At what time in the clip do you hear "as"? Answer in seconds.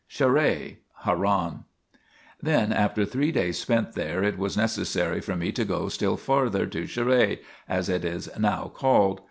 7.69-7.87